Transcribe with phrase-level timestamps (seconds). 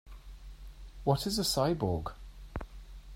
[1.03, 2.11] What is a cyborg?